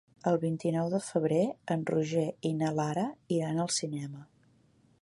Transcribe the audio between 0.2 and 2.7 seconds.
El vint-i-nou de febrer en Roger i